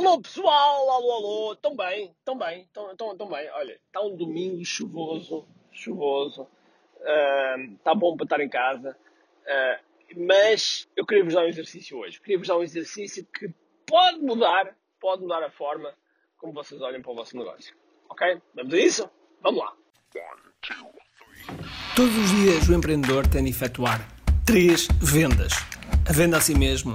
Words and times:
Alô 0.00 0.18
pessoal, 0.18 0.90
alô, 0.92 1.12
alô, 1.12 1.56
tão 1.56 1.76
bem, 1.76 2.16
tão 2.24 2.34
bem, 2.38 2.66
tão, 2.72 2.96
tão, 2.96 3.14
tão 3.14 3.28
bem. 3.28 3.50
Olha, 3.50 3.78
está 3.86 4.00
um 4.00 4.16
domingo 4.16 4.64
chuvoso, 4.64 5.46
chuvoso, 5.70 6.48
está 7.76 7.94
bom 7.94 8.16
para 8.16 8.24
estar 8.24 8.40
em 8.40 8.48
casa, 8.48 8.96
uh, 9.42 10.24
mas 10.26 10.88
eu 10.96 11.04
queria 11.04 11.22
vos 11.22 11.34
dar 11.34 11.42
um 11.42 11.48
exercício 11.48 11.98
hoje. 11.98 12.18
Queria 12.18 12.38
vos 12.38 12.48
dar 12.48 12.56
um 12.56 12.62
exercício 12.62 13.26
que 13.26 13.52
pode 13.86 14.20
mudar, 14.20 14.74
pode 14.98 15.20
mudar 15.20 15.42
a 15.42 15.50
forma 15.50 15.92
como 16.38 16.54
vocês 16.54 16.80
olham 16.80 17.02
para 17.02 17.12
o 17.12 17.14
vosso 17.14 17.36
negócio. 17.36 17.76
Ok? 18.08 18.40
Vamos 18.54 18.72
a 18.72 18.78
isso? 18.78 19.10
Vamos 19.42 19.60
lá. 19.60 19.76
Todos 21.94 22.16
os 22.16 22.30
dias 22.30 22.68
o 22.70 22.72
empreendedor 22.72 23.26
tem 23.26 23.44
de 23.44 23.50
efetuar 23.50 24.00
três 24.46 24.88
vendas: 24.98 25.52
a 26.08 26.12
venda 26.14 26.38
a 26.38 26.40
si 26.40 26.56
mesmo, 26.56 26.94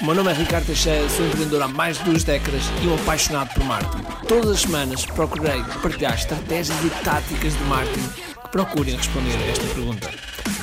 O 0.00 0.06
meu 0.06 0.14
nome 0.16 0.32
é 0.32 0.34
Ricardo 0.34 0.66
Teixeira, 0.66 1.08
sou 1.08 1.24
empreendedor 1.24 1.62
há 1.62 1.68
mais 1.68 1.98
de 1.98 2.04
duas 2.04 2.24
décadas 2.24 2.64
e 2.82 2.88
um 2.88 2.94
apaixonado 3.00 3.54
por 3.54 3.62
marketing. 3.64 4.26
Todas 4.26 4.50
as 4.50 4.60
semanas 4.62 5.06
procurei 5.06 5.62
partilhar 5.80 6.14
estratégias 6.14 6.76
e 6.84 6.90
táticas 7.04 7.56
de 7.56 7.64
marketing 7.64 8.08
que 8.42 8.48
procurem 8.50 8.96
responder 8.96 9.36
a 9.36 9.46
esta 9.46 9.64
pergunta. 9.72 10.08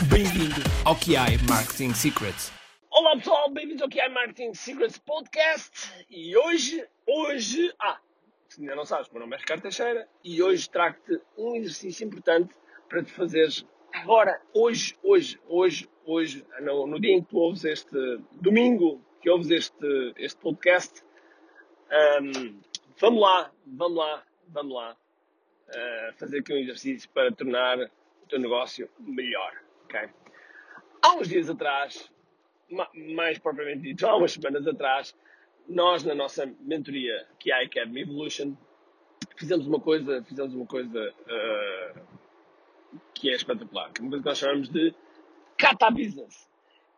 Bem-vindo 0.10 0.62
ao 0.84 0.96
QI 0.98 1.40
Marketing 1.48 1.94
Secrets. 1.94 2.52
Olá 2.92 3.16
pessoal, 3.16 3.50
bem-vindos 3.50 3.82
ao 3.82 3.90
QI 3.90 4.10
Marketing 4.10 4.54
Secrets 4.54 4.98
Podcast 4.98 5.90
e 6.10 6.36
hoje, 6.36 6.86
hoje, 7.08 7.74
ah, 7.80 8.00
se 8.50 8.60
ainda 8.60 8.76
não 8.76 8.86
sabes, 8.86 9.10
meu 9.12 9.22
nome 9.22 9.38
é 9.38 9.40
Ricardo 9.40 9.62
Teixeira 9.62 10.10
e 10.26 10.44
hoje 10.44 10.70
trago-te 10.70 11.22
um 11.38 11.56
exercício 11.56 12.06
importante 12.06 12.54
para 12.90 13.02
te 13.02 13.14
fazeres 13.14 13.66
agora, 13.94 14.42
hoje, 14.54 14.98
hoje, 15.02 15.40
hoje, 15.48 15.90
hoje, 16.06 16.46
no, 16.60 16.86
no 16.86 17.00
dia 17.00 17.14
em 17.14 17.24
que 17.24 17.30
tu 17.30 17.38
ouves 17.38 17.64
este 17.64 17.96
domingo, 18.34 19.02
que 19.22 19.30
ouves 19.30 19.52
este, 19.52 20.14
este 20.18 20.40
podcast, 20.40 21.04
um, 22.22 22.60
vamos 23.00 23.22
lá, 23.22 23.52
vamos 23.66 23.98
lá, 23.98 24.24
vamos 24.48 24.74
lá 24.74 24.98
uh, 25.70 26.14
fazer 26.18 26.40
aqui 26.40 26.54
um 26.54 26.58
exercício 26.58 27.10
para 27.12 27.32
tornar 27.32 27.80
o 27.80 28.28
teu 28.28 28.40
negócio 28.40 28.90
melhor. 29.00 29.54
Okay? 29.86 30.10
Há 31.04 31.16
uns 31.16 31.28
dias 31.28 31.50
atrás, 31.50 32.12
mais 33.16 33.38
propriamente 33.38 33.82
dito, 33.82 34.08
há 34.08 34.16
umas 34.16 34.32
semanas 34.32 34.68
atrás, 34.68 35.16
nós 35.68 36.04
na 36.04 36.16
nossa 36.16 36.52
mentoria, 36.62 37.28
que 37.40 37.52
é 37.52 37.56
a 37.56 37.64
Academy 37.64 38.02
Evolution, 38.02 38.56
fizemos 39.36 39.68
uma 39.68 39.80
coisa, 39.80 40.24
fizemos 40.24 40.54
uma 40.54 40.66
coisa 40.66 41.14
uh, 41.28 42.02
que 43.14 43.30
é 43.30 43.36
espetacular, 43.36 43.92
que 43.92 44.02
nós 44.02 44.38
chamamos 44.38 44.70
de 44.70 44.94
Kata 45.58 45.92
Business. 45.92 46.50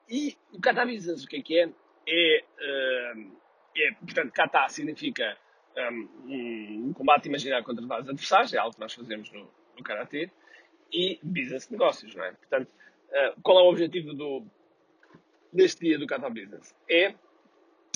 E 0.10 0.38
o 0.54 0.60
Kata 0.60 0.86
Business, 0.86 1.24
o 1.24 1.28
que 1.28 1.38
é 1.38 1.42
que 1.42 1.60
é? 1.60 1.70
É, 2.08 2.44
uh, 2.60 3.38
é 3.76 3.92
portanto, 3.94 4.32
kata 4.32 4.70
significa 4.70 5.38
um, 5.78 6.90
um, 6.90 6.94
combate 6.94 7.28
imaginário 7.28 7.66
contra 7.66 7.86
vários 7.86 8.10
adversários, 8.10 8.54
é 8.54 8.58
algo 8.58 8.74
que 8.74 8.80
nós 8.80 8.94
fazemos 8.94 9.32
no, 9.32 9.50
no 9.78 9.84
Karatê, 9.84 10.30
e 10.92 11.20
business 11.24 11.70
negócios, 11.70 12.14
não 12.16 12.24
é? 12.24 12.32
Portanto, 12.34 12.70
uh, 12.70 13.42
qual 13.42 13.60
é 13.60 13.64
o 13.64 13.70
objetivo 13.70 14.14
do, 14.14 14.46
deste 15.52 15.82
dia 15.82 15.98
do 15.98 16.06
Kata 16.06 16.30
Business? 16.30 16.76
É 16.90 17.16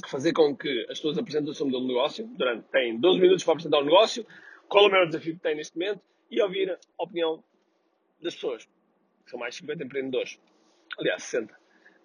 fazer 0.07 0.33
com 0.33 0.55
que 0.55 0.81
as 0.89 0.99
pessoas 0.99 1.17
apresentem 1.17 1.51
o 1.51 1.53
seu 1.53 1.65
modelo 1.65 1.83
de 1.83 1.93
negócio, 1.93 2.27
durante, 2.27 2.67
têm 2.69 2.99
12 2.99 3.19
minutos 3.19 3.43
para 3.43 3.53
apresentar 3.53 3.79
o 3.79 3.85
negócio, 3.85 4.25
qual 4.67 4.85
é 4.85 4.87
o 4.87 4.91
maior 4.91 5.05
desafio 5.07 5.35
que 5.35 5.41
têm 5.41 5.55
neste 5.55 5.77
momento, 5.77 6.01
e 6.29 6.41
ouvir 6.41 6.71
a 6.71 7.03
opinião 7.03 7.43
das 8.21 8.35
pessoas, 8.35 8.67
são 9.25 9.39
mais 9.39 9.55
de 9.55 9.61
50 9.61 9.83
empreendedores. 9.83 10.39
Aliás, 10.99 11.23
60. 11.23 11.57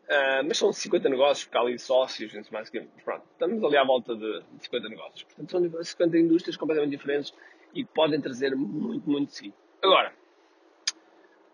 Uh, 0.08 0.42
mas 0.46 0.58
são 0.58 0.72
50 0.72 1.08
negócios, 1.08 1.44
porque 1.44 1.56
há 1.56 1.60
ali 1.60 1.78
sócios, 1.78 2.32
gente 2.32 2.52
mais 2.52 2.68
que. 2.68 2.80
Pronto, 3.04 3.24
estamos 3.32 3.62
ali 3.64 3.76
à 3.76 3.84
volta 3.84 4.14
de 4.16 4.42
50 4.58 4.88
negócios. 4.88 5.22
Portanto, 5.22 5.50
são 5.50 5.82
50 5.82 6.18
indústrias 6.18 6.56
completamente 6.56 6.90
diferentes 6.90 7.32
e 7.72 7.84
podem 7.84 8.20
trazer 8.20 8.54
muito, 8.54 9.08
muito 9.08 9.28
de 9.28 9.36
si. 9.36 9.54
Agora, 9.80 10.12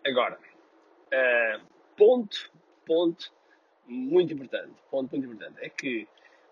agora, 0.05 0.39
uh, 1.13 1.65
ponto, 1.95 2.51
ponto 2.85 3.31
muito 3.87 4.33
importante, 4.33 4.73
ponto 4.89 5.11
muito 5.11 5.31
importante, 5.31 5.63
é 5.63 5.69
que 5.69 6.07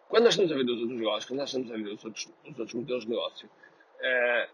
quando 0.07 0.25
nós 0.25 0.33
estamos 0.33 0.51
a 0.51 0.55
ver 0.55 0.63
os 0.63 0.79
outros 0.79 0.97
negócios, 0.97 1.25
quando 1.25 1.39
nós 1.39 1.49
estamos 1.49 1.71
a 1.71 1.75
ver 1.75 1.93
os 1.93 2.05
outros, 2.05 2.33
os 2.45 2.59
outros 2.59 2.73
modelos 2.73 3.03
de 3.03 3.09
negócio, 3.09 3.49
uh, 3.49 4.49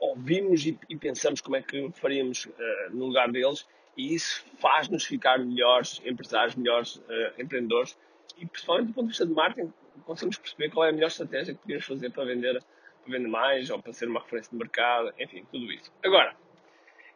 ouvimos 0.00 0.66
e, 0.66 0.78
e, 0.88 0.96
pensamos 0.96 1.40
como 1.40 1.56
é 1.56 1.62
que 1.62 1.90
faríamos 1.92 2.48
no 2.90 3.06
lugar 3.06 3.30
deles 3.30 3.66
e 3.96 4.14
isso 4.14 4.44
faz-nos 4.58 5.04
ficar 5.04 5.38
melhores 5.38 6.00
empresários, 6.04 6.54
melhores 6.54 6.96
uh, 6.96 7.40
empreendedores 7.40 7.96
e, 8.38 8.46
principalmente 8.46 8.88
do 8.88 8.94
ponto 8.94 9.04
de 9.04 9.10
vista 9.10 9.26
de 9.26 9.32
marketing, 9.32 9.72
conseguimos 10.04 10.38
perceber 10.38 10.70
qual 10.70 10.86
é 10.86 10.90
a 10.90 10.92
melhor 10.92 11.08
estratégia 11.08 11.54
que 11.54 11.60
podemos 11.60 11.84
fazer 11.84 12.10
para 12.10 12.24
vender, 12.24 12.62
para 13.04 13.12
vender 13.12 13.28
mais 13.28 13.70
ou 13.70 13.80
para 13.80 13.92
ser 13.92 14.08
uma 14.08 14.20
referência 14.20 14.50
de 14.50 14.56
mercado, 14.56 15.12
enfim, 15.18 15.46
tudo 15.50 15.70
isso. 15.72 15.92
Agora, 16.04 16.36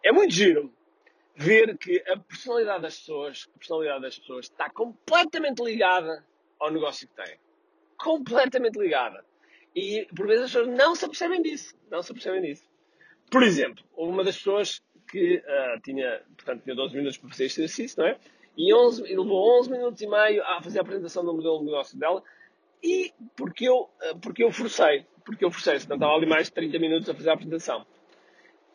é 0.02 0.12
muito 0.12 0.32
giro 0.32 0.72
ver 1.34 1.76
que 1.78 2.02
a 2.08 2.16
personalidade 2.16 2.82
das 2.82 2.98
pessoas, 2.98 3.48
a 3.54 3.58
personalidade 3.58 4.02
das 4.02 4.18
pessoas 4.18 4.46
está 4.46 4.70
completamente 4.70 5.62
ligada 5.62 6.24
ao 6.58 6.70
negócio 6.70 7.08
que 7.08 7.14
têm. 7.14 7.38
Completamente 7.96 8.78
ligada. 8.78 9.24
E 9.74 10.06
por 10.14 10.26
vezes 10.26 10.44
as 10.44 10.52
pessoas 10.52 10.76
não 10.76 10.94
se 10.94 11.04
apercebem 11.04 11.42
disso. 11.42 11.76
Não 11.90 12.02
se 12.02 12.10
apercebem 12.10 12.42
disso. 12.42 12.68
Por 13.30 13.42
exemplo, 13.42 13.84
uma 13.96 14.24
das 14.24 14.36
pessoas 14.36 14.82
que 15.08 15.36
uh, 15.36 15.80
tinha, 15.82 16.22
portanto, 16.36 16.62
tinha 16.62 16.76
12 16.76 16.96
minutos 16.96 17.18
para 17.18 17.30
fazer 17.30 17.46
este 17.46 17.60
exercício, 17.62 18.02
não 18.02 18.08
é? 18.08 18.18
E, 18.56 18.74
11, 18.74 19.02
e 19.04 19.16
levou 19.16 19.60
11 19.60 19.70
minutos 19.70 20.02
e 20.02 20.06
meio 20.06 20.42
a 20.44 20.60
fazer 20.62 20.78
a 20.78 20.82
apresentação 20.82 21.24
do 21.24 21.32
modelo 21.32 21.60
de 21.60 21.64
negócio 21.66 21.98
dela. 21.98 22.22
E 22.82 23.12
porque 23.36 23.68
eu, 23.68 23.82
uh, 23.82 24.18
porque 24.20 24.44
eu 24.44 24.52
forcei, 24.52 25.06
porque 25.24 25.44
eu 25.44 25.50
forcei, 25.50 25.78
senão 25.78 25.96
estava 25.96 26.12
ali 26.12 26.26
mais 26.26 26.46
de 26.46 26.52
30 26.52 26.78
minutos 26.78 27.08
a 27.08 27.14
fazer 27.14 27.30
a 27.30 27.34
apresentação. 27.34 27.86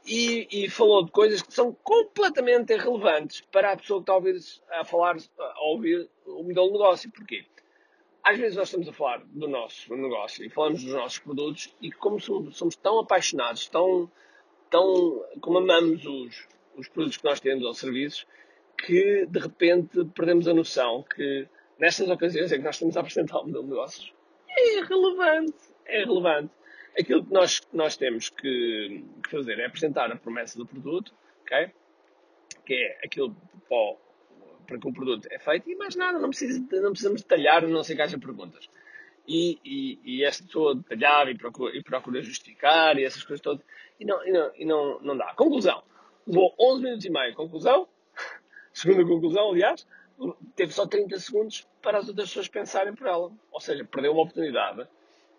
E, 0.06 0.48
e, 0.52 0.70
falou 0.70 1.06
de 1.06 1.12
coisas 1.12 1.42
que 1.42 1.54
são 1.54 1.74
completamente 1.82 2.74
irrelevantes 2.74 3.40
para 3.40 3.72
a 3.72 3.78
pessoa 3.78 4.00
que 4.00 4.04
está 4.04 4.14
a 4.14 4.18
ouvir, 4.18 4.38
a 4.70 4.84
falar, 4.84 5.16
a 5.40 5.64
ouvir 5.64 6.10
o 6.26 6.44
modelo 6.44 6.68
de 6.68 6.74
negócio. 6.74 7.12
Porquê? 7.12 7.46
Às 8.22 8.38
vezes 8.38 8.58
nós 8.58 8.68
estamos 8.68 8.88
a 8.88 8.94
falar 8.94 9.22
do 9.26 9.48
nosso 9.48 9.96
negócio 9.96 10.46
e 10.46 10.50
falamos 10.50 10.84
dos 10.84 10.94
nossos 10.94 11.20
produtos 11.20 11.74
e 11.82 11.92
como 11.92 12.20
somos, 12.20 12.58
somos 12.58 12.76
tão 12.76 13.00
apaixonados, 13.00 13.68
tão, 13.68 14.12
tão, 14.74 15.24
como 15.40 15.60
amamos 15.60 16.04
os, 16.04 16.48
os 16.76 16.88
produtos 16.88 17.18
que 17.18 17.26
nós 17.26 17.40
temos 17.40 17.64
ou 17.64 17.76
serviços, 17.76 18.26
que 18.76 19.28
de 19.28 19.40
repente 19.40 20.04
perdemos 20.16 20.48
a 20.48 20.54
noção 20.54 21.06
que 21.16 21.48
nestas 21.78 22.10
ocasiões 22.10 22.52
em 22.52 22.58
que 22.58 22.64
nós 22.64 22.76
estamos 22.76 22.98
a 22.98 23.02
apresentar 23.02 23.38
o 23.38 23.44
modelo 23.44 23.66
de 23.66 23.70
negócios 23.70 24.12
é 24.50 24.82
relevante, 24.82 25.54
é 25.86 26.04
relevante. 26.04 26.52
Aquilo 27.00 27.24
que 27.24 27.32
nós, 27.32 27.62
nós 27.72 27.98
temos 27.98 28.30
que, 28.30 29.04
que 29.24 29.30
fazer 29.30 29.60
é 29.60 29.68
apresentar 29.68 30.12
a 30.12 30.16
promessa 30.16 30.58
do 30.58 30.66
produto, 30.66 31.14
ok? 31.44 31.70
Que 32.66 32.74
é 32.74 33.00
aquilo 33.06 33.36
para, 33.70 33.96
para 34.66 34.80
que 34.80 34.88
o 34.88 34.94
produto 34.94 35.28
é 35.30 35.38
feito 35.38 35.70
e 35.70 35.76
mais 35.76 35.96
nada, 35.96 36.18
não, 36.18 36.30
precisa, 36.30 36.60
não 36.82 36.92
precisamos 36.92 37.22
detalhar, 37.22 37.68
não 37.68 37.84
sei 37.84 37.96
que 37.96 38.02
haja 38.02 38.18
perguntas. 38.18 38.68
E, 39.28 39.58
e, 39.64 40.22
e 40.22 40.26
pessoa 40.26 40.76
detalhava 40.76 41.32
e 41.32 41.38
procura, 41.38 41.76
e 41.76 41.82
procura 41.82 42.22
justificar 42.22 42.98
e 42.98 43.06
essas 43.06 43.24
coisas 43.24 43.42
todas 43.42 43.64
e 44.00 44.06
não, 44.06 44.26
e 44.26 44.32
não, 44.32 44.52
e 44.56 44.66
não, 44.66 45.00
não 45.02 45.18
dá. 45.18 45.34
Conclusão. 45.34 45.84
Levou 46.28 46.54
11 46.60 46.84
minutos 46.84 47.06
e 47.06 47.10
meio. 47.10 47.34
Conclusão. 47.34 47.88
Segunda 48.74 49.06
conclusão, 49.06 49.52
aliás, 49.52 49.88
teve 50.56 50.74
só 50.74 50.86
30 50.86 51.20
segundos 51.20 51.68
para 51.82 52.00
as 52.00 52.08
outras 52.08 52.30
pessoas 52.30 52.48
pensarem 52.48 52.94
por 52.94 53.08
ela. 53.08 53.32
Ou 53.52 53.60
seja, 53.60 53.86
perdeu 53.86 54.12
uma 54.12 54.24
oportunidade 54.24 54.88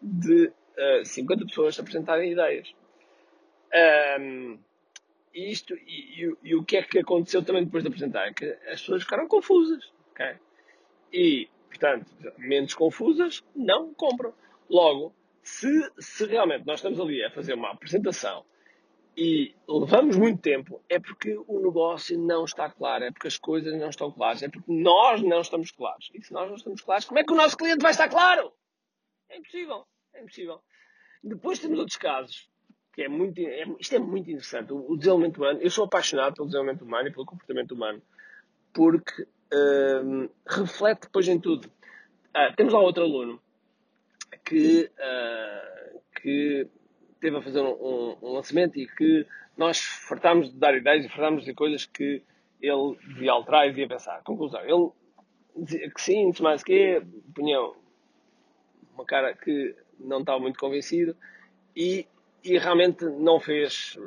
de 0.00 0.46
uh, 0.46 0.52
eh, 0.76 1.04
50 1.04 1.46
pessoas 1.46 1.78
apresentarem 1.78 2.32
ideias. 2.32 2.72
Um, 4.20 4.58
isto, 5.34 5.74
e, 5.74 6.24
e, 6.24 6.36
e, 6.44 6.54
o 6.54 6.62
que 6.62 6.76
é 6.76 6.82
que 6.82 7.00
aconteceu 7.00 7.44
também 7.44 7.64
depois 7.64 7.82
de 7.82 7.88
apresentar? 7.88 8.28
É 8.28 8.32
que 8.32 8.44
as 8.44 8.80
pessoas 8.80 9.02
ficaram 9.02 9.26
confusas. 9.26 9.90
Okay? 10.12 10.36
E, 11.12 11.48
portanto, 11.74 12.06
menos 12.38 12.74
confusas, 12.74 13.42
não 13.54 13.92
compram. 13.92 14.32
Logo, 14.70 15.14
se, 15.42 15.68
se 15.98 16.24
realmente 16.26 16.66
nós 16.66 16.78
estamos 16.78 17.00
ali 17.00 17.22
a 17.24 17.30
fazer 17.30 17.54
uma 17.54 17.72
apresentação 17.72 18.44
e 19.16 19.54
levamos 19.68 20.16
muito 20.16 20.40
tempo, 20.40 20.80
é 20.88 20.98
porque 20.98 21.36
o 21.46 21.60
negócio 21.60 22.18
não 22.18 22.44
está 22.44 22.70
claro, 22.70 23.04
é 23.04 23.10
porque 23.10 23.28
as 23.28 23.36
coisas 23.36 23.78
não 23.78 23.88
estão 23.88 24.10
claras, 24.10 24.42
é 24.42 24.48
porque 24.48 24.72
nós 24.72 25.22
não 25.22 25.40
estamos 25.40 25.70
claros. 25.70 26.10
E 26.14 26.22
se 26.22 26.32
nós 26.32 26.48
não 26.48 26.56
estamos 26.56 26.80
claros, 26.80 27.04
como 27.04 27.18
é 27.18 27.24
que 27.24 27.32
o 27.32 27.36
nosso 27.36 27.56
cliente 27.56 27.82
vai 27.82 27.90
estar 27.90 28.08
claro? 28.08 28.52
É 29.28 29.36
impossível. 29.36 29.86
É 30.14 30.22
impossível. 30.22 30.60
Depois 31.22 31.58
temos 31.58 31.78
outros 31.78 31.96
casos 31.96 32.48
que 32.92 33.02
é 33.02 33.08
muito, 33.08 33.40
é, 33.40 33.64
isto 33.80 33.96
é 33.96 33.98
muito 33.98 34.30
interessante. 34.30 34.72
O, 34.72 34.92
o, 34.92 34.96
desenvolvimento 34.96 35.38
humano, 35.38 35.58
eu 35.60 35.70
sou 35.70 35.84
apaixonado 35.84 36.34
pelo 36.34 36.46
desenvolvimento 36.46 36.82
humano 36.82 37.08
e 37.08 37.12
pelo 37.12 37.26
comportamento 37.26 37.72
humano, 37.72 38.00
porque 38.72 39.26
reflete 40.46 41.02
depois 41.02 41.28
em 41.28 41.38
tudo. 41.38 41.66
Uh, 42.34 42.54
temos 42.56 42.72
lá 42.72 42.80
outro 42.80 43.04
aluno 43.04 43.40
que, 44.44 44.90
uh, 44.98 46.00
que 46.20 46.66
teve 47.20 47.36
a 47.36 47.42
fazer 47.42 47.60
um, 47.60 47.72
um, 47.72 48.16
um, 48.22 48.32
lançamento 48.32 48.78
e 48.78 48.86
que 48.86 49.26
nós 49.56 49.78
fartámos 49.80 50.52
de 50.52 50.58
dar 50.58 50.76
ideias 50.76 51.04
e 51.04 51.08
fartámos 51.08 51.44
de 51.44 51.54
coisas 51.54 51.86
que 51.86 52.22
ele 52.60 52.96
devia 53.06 53.32
alterar 53.32 53.66
e 53.66 53.70
devia 53.70 53.88
pensar. 53.88 54.22
Conclusão, 54.22 54.60
ele 54.62 54.90
dizia 55.56 55.90
que 55.90 56.00
sim, 56.00 56.32
mais 56.40 56.62
que 56.62 57.00
punha 57.34 57.58
uma 58.94 59.04
cara 59.04 59.34
que 59.34 59.74
não 59.98 60.20
estava 60.20 60.40
muito 60.40 60.58
convencido 60.58 61.16
e, 61.76 62.06
e 62.42 62.58
realmente 62.58 63.04
não 63.04 63.38
fez, 63.38 63.98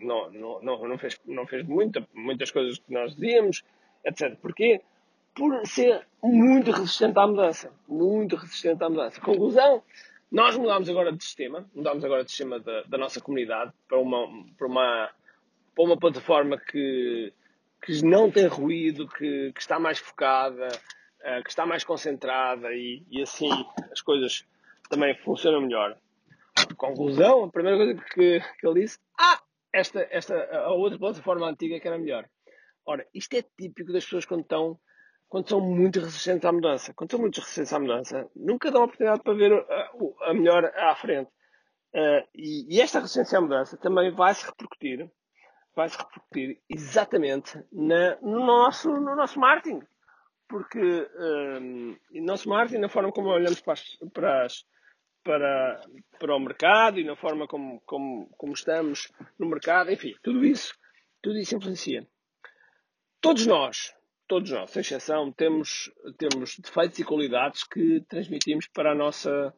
não, 0.00 0.30
não, 0.30 0.88
não, 0.88 0.98
fez, 0.98 1.20
não 1.26 1.46
fez 1.46 1.62
muita, 1.66 2.06
muitas 2.14 2.50
coisas 2.50 2.78
que 2.78 2.92
nós 2.92 3.14
dizíamos, 3.14 3.62
etc. 4.06 4.36
Porquê? 4.40 4.80
Por 5.34 5.66
ser 5.66 6.06
muito 6.22 6.70
resistente 6.70 7.18
à 7.18 7.26
mudança. 7.26 7.70
Muito 7.86 8.36
resistente 8.36 8.82
à 8.82 8.88
mudança. 8.88 9.20
Conclusão, 9.20 9.82
nós 10.30 10.56
mudámos 10.56 10.88
agora 10.88 11.12
de 11.12 11.22
sistema, 11.22 11.68
mudámos 11.74 12.04
agora 12.04 12.24
de 12.24 12.30
sistema 12.30 12.58
da, 12.58 12.82
da 12.82 12.98
nossa 12.98 13.20
comunidade 13.20 13.72
para 13.86 13.98
uma, 13.98 14.26
para 14.56 14.66
uma, 14.66 15.10
para 15.74 15.84
uma 15.84 15.96
plataforma 15.96 16.58
que, 16.58 17.32
que 17.82 18.02
não 18.04 18.30
tem 18.30 18.46
ruído, 18.46 19.08
que, 19.08 19.52
que 19.52 19.60
está 19.60 19.78
mais 19.78 19.98
focada, 19.98 20.68
uh, 20.68 21.42
que 21.42 21.50
está 21.50 21.66
mais 21.66 21.84
concentrada 21.84 22.72
e, 22.72 23.02
e 23.10 23.22
assim 23.22 23.50
as 23.92 24.00
coisas 24.00 24.44
também 24.88 25.14
funcionam 25.18 25.60
melhor. 25.60 25.96
Conclusão, 26.76 27.44
a 27.44 27.50
primeira 27.50 27.76
coisa 27.76 27.94
que, 27.94 28.40
que 28.58 28.66
ele 28.66 28.80
disse, 28.80 28.98
ah, 29.18 29.40
esta, 29.72 30.06
esta, 30.10 30.34
a 30.56 30.72
outra 30.72 30.98
plataforma 30.98 31.48
antiga 31.48 31.78
que 31.78 31.86
era 31.86 31.98
melhor. 31.98 32.26
Ora, 32.86 33.06
isto 33.12 33.34
é 33.34 33.42
típico 33.42 33.92
das 33.92 34.04
pessoas 34.04 34.24
quando 34.24 34.42
estão, 34.42 34.78
quando 35.28 35.48
são 35.48 35.60
muito 35.60 35.98
resistentes 35.98 36.44
à 36.44 36.52
mudança. 36.52 36.94
Quando 36.94 37.10
são 37.10 37.20
muito 37.20 37.40
resistentes 37.40 37.72
à 37.72 37.80
mudança, 37.80 38.30
nunca 38.34 38.70
dão 38.70 38.82
a 38.82 38.84
oportunidade 38.84 39.22
para 39.22 39.34
ver 39.34 39.52
a, 39.52 39.90
a 40.30 40.34
melhor 40.34 40.64
à 40.64 40.94
frente. 40.94 41.30
Uh, 41.94 42.22
e, 42.34 42.76
e, 42.76 42.80
esta 42.80 43.00
resistência 43.00 43.38
à 43.38 43.40
mudança 43.40 43.76
também 43.78 44.10
vai 44.10 44.34
se 44.34 44.44
repercutir, 44.44 45.10
vai 45.74 45.88
se 45.88 45.96
repercutir 45.96 46.60
exatamente 46.68 47.58
na, 47.72 48.16
no, 48.20 48.44
nosso, 48.44 48.90
no 48.90 49.16
nosso 49.16 49.40
marketing. 49.40 49.80
Porque 50.48 50.78
um, 51.18 51.96
no 52.12 52.24
nosso 52.24 52.48
marketing, 52.48 52.80
na 52.80 52.88
forma 52.88 53.10
como 53.10 53.28
olhamos 53.28 53.60
para 53.60 53.72
as, 53.72 53.82
para 54.12 54.44
as 54.44 54.64
para, 55.26 55.80
para 56.20 56.36
o 56.36 56.38
mercado 56.38 57.00
e 57.00 57.04
na 57.04 57.16
forma 57.16 57.48
como, 57.48 57.80
como, 57.84 58.28
como 58.36 58.52
estamos 58.52 59.10
no 59.36 59.48
mercado, 59.48 59.90
enfim, 59.90 60.14
tudo 60.22 60.44
isso, 60.44 60.72
tudo 61.20 61.36
isso 61.36 61.56
influencia. 61.56 62.06
Todos 63.26 63.44
nós, 63.44 63.92
todos 64.28 64.52
nós, 64.52 64.70
sem 64.70 64.82
exceção, 64.82 65.32
temos, 65.32 65.90
temos 66.16 66.56
defeitos 66.60 67.00
e 67.00 67.04
qualidades 67.04 67.64
que 67.64 68.00
transmitimos 68.02 68.68
para, 68.68 68.92
a 68.92 68.94
nossa, 68.94 69.52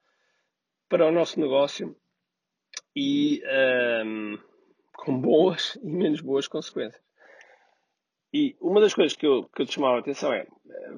para 0.89 1.07
o 1.07 1.13
nosso 1.13 1.39
negócio 1.39 1.95
e 2.97 3.43
um, 4.07 4.39
com 4.95 5.21
boas 5.21 5.79
e 5.83 5.87
menos 5.87 6.23
boas 6.23 6.49
consequências. 6.49 7.05
E 8.33 8.57
uma 8.59 8.81
das 8.81 8.95
coisas 8.95 9.15
que 9.15 9.27
eu, 9.27 9.47
que 9.51 9.61
eu 9.61 9.67
te 9.67 9.75
chamava 9.75 9.97
a 9.97 10.01
atenção 10.01 10.33
é 10.33 10.47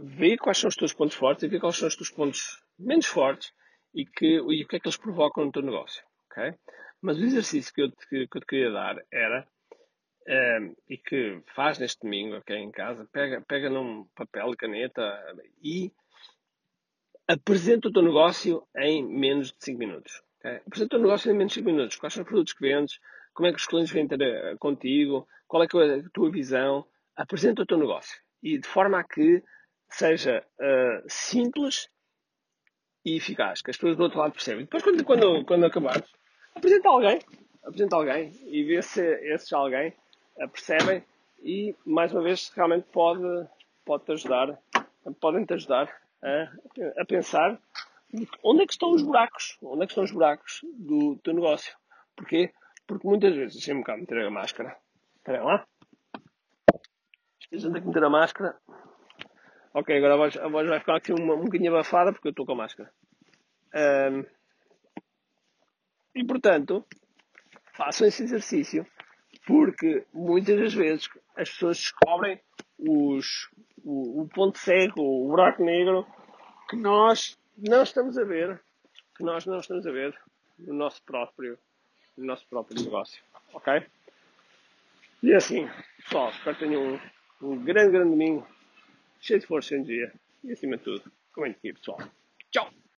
ver 0.05 0.38
quais 0.38 0.58
são 0.58 0.69
os 0.69 0.76
teus 0.76 0.93
pontos 0.93 1.17
fortes 1.17 1.43
e 1.43 1.49
ver 1.49 1.58
quais 1.58 1.75
são 1.75 1.88
os 1.88 1.96
teus 1.96 2.11
pontos 2.12 2.62
menos 2.78 3.06
fortes 3.06 3.52
e, 3.93 4.06
que, 4.06 4.37
e 4.37 4.62
o 4.62 4.69
que 4.69 4.76
é 4.76 4.78
que 4.78 4.87
eles 4.87 4.96
provocam 4.96 5.44
no 5.44 5.50
teu 5.50 5.62
negócio. 5.62 6.05
Okay? 6.31 6.55
Mas 7.02 7.19
o 7.19 7.25
exercício 7.25 7.75
que 7.75 7.82
eu, 7.82 7.90
te, 7.90 8.28
que 8.28 8.38
eu 8.38 8.40
te 8.40 8.46
queria 8.46 8.70
dar 8.70 8.94
era, 9.11 9.44
ehm, 10.31 10.75
e 10.88 10.97
que 10.97 11.43
faz 11.55 11.79
neste 11.79 12.00
domingo 12.03 12.37
okay, 12.37 12.56
em 12.56 12.71
casa, 12.71 13.09
pega, 13.12 13.41
pega 13.43 13.69
num 13.69 14.05
papel 14.15 14.56
caneta 14.56 15.03
e 15.62 15.93
apresenta 17.27 17.88
o 17.88 17.93
teu 17.93 18.03
negócio 18.03 18.67
em 18.77 19.06
menos 19.06 19.49
de 19.49 19.56
5 19.65 19.79
minutos. 19.79 20.23
Okay? 20.38 20.56
Apresenta 20.67 20.87
o 20.87 20.99
teu 20.99 21.00
negócio 21.00 21.31
em 21.31 21.37
menos 21.37 21.53
de 21.53 21.61
5 21.61 21.67
minutos. 21.67 21.97
Quais 21.97 22.12
são 22.12 22.23
os 22.23 22.29
produtos 22.29 22.53
que 22.53 22.61
vendes? 22.61 22.99
Como 23.35 23.49
é 23.49 23.53
que 23.53 23.59
os 23.59 23.67
clientes 23.67 23.93
vêm 23.93 24.06
ter 24.06 24.21
eh, 24.21 24.56
contigo? 24.59 25.27
Qual 25.47 25.62
é, 25.62 25.67
é 25.67 26.00
a 26.00 26.11
tua 26.12 26.31
visão? 26.31 26.87
Apresenta 27.17 27.62
o 27.62 27.67
teu 27.67 27.79
negócio. 27.79 28.21
E 28.43 28.59
de 28.59 28.67
forma 28.67 28.99
a 28.99 29.05
que 29.05 29.43
seja 29.88 30.44
uh, 30.61 31.05
simples 31.09 31.88
e 33.05 33.17
eficaz, 33.17 33.62
que 33.62 33.71
as 33.71 33.77
pessoas 33.77 33.97
do 33.97 34.05
outro 34.05 34.19
lado 34.19 34.32
percebem. 34.32 34.65
Depois, 34.65 34.82
quando, 34.82 35.05
quando, 35.05 35.44
quando 35.44 35.67
acabares, 35.67 36.09
apresenta 36.55 36.88
alguém, 36.88 37.19
apresenta 37.65 37.97
alguém 37.97 38.32
e 38.47 38.62
vê 38.65 38.81
se 38.82 39.03
esses 39.32 39.53
alguém 39.53 39.94
percebem 40.48 41.04
e, 41.42 41.75
mais 41.84 42.12
uma 42.12 42.22
vez, 42.22 42.50
realmente 42.54 42.87
pode, 42.92 43.22
pode 43.84 44.10
ajudar, 44.12 44.58
podem 45.20 45.44
te 45.44 45.54
ajudar 45.54 45.88
a, 46.22 47.00
a 47.00 47.04
pensar 47.04 47.58
onde 48.42 48.62
é 48.62 48.66
que 48.66 48.72
estão 48.72 48.90
os 48.90 49.02
buracos, 49.02 49.56
onde 49.62 49.84
é 49.84 49.87
que 49.87 49.92
estão 49.92 50.04
os 50.04 50.10
buracos 50.10 50.60
do 50.64 51.16
teu 51.19 51.34
negócio. 51.34 51.75
Porquê? 52.16 52.52
Porque 52.87 53.06
muitas 53.06 53.34
vezes, 53.34 53.54
deixem-me 53.54 53.84
cá 53.84 53.96
meter 53.96 54.26
a 54.26 54.31
máscara, 54.31 54.76
espera 55.16 55.44
lá, 55.44 55.66
que 57.48 57.56
meter 57.56 58.04
a 58.04 58.10
máscara 58.10 58.56
Ok, 59.72 59.96
agora 59.96 60.14
a 60.14 60.16
voz, 60.16 60.36
a 60.36 60.48
voz 60.48 60.69
vai 60.69 60.81
ficar 60.81 60.96
aqui 60.96 61.12
uma, 61.12 61.34
um 61.34 61.44
bocadinho 61.44 61.70
abafada 61.70 62.12
porque 62.12 62.26
eu 62.26 62.31
estou 62.31 62.44
com 62.44 62.52
a 62.52 62.56
máscara. 62.56 62.93
Um, 63.72 64.25
e 66.12 66.25
portanto, 66.25 66.84
façam 67.72 68.08
esse 68.08 68.25
exercício 68.25 68.84
porque 69.50 70.05
muitas 70.12 70.58
das 70.58 70.75
vezes 70.75 71.08
as 71.37 71.50
pessoas 71.50 71.79
descobrem 71.79 72.41
os, 72.79 73.50
o, 73.85 74.23
o 74.23 74.29
ponto 74.29 74.58
cego, 74.58 75.02
o 75.02 75.29
buraco 75.29 75.64
negro 75.64 76.06
que 76.69 76.76
nós 76.76 77.37
não 77.58 77.82
estamos 77.82 78.17
a 78.17 78.25
ver, 78.25 78.61
que 79.17 79.25
nós 79.25 79.44
não 79.44 79.58
estamos 79.58 79.87
a 79.87 79.91
ver 79.91 80.17
no 80.58 80.73
nosso 80.73 81.02
próprio, 81.02 81.58
no 82.17 82.25
nosso 82.25 82.47
próprio 82.47 82.81
negócio. 82.82 83.23
Ok? 83.52 83.85
E 85.23 85.35
assim, 85.35 85.69
pessoal, 85.99 86.31
espero 86.31 86.56
que 86.56 86.64
tenham 86.64 86.82
um, 86.82 87.00
um 87.43 87.64
grande, 87.64 87.91
grande 87.91 88.11
domingo 88.11 88.46
cheio 89.20 89.41
de 89.41 89.46
força 89.46 89.75
em 89.75 89.82
dia 89.82 90.12
e 90.44 90.53
acima 90.53 90.76
de 90.76 90.85
tudo, 90.85 91.12
comente 91.32 91.58
aqui 91.58 91.73
pessoal. 91.73 91.99
Tchau! 92.50 92.80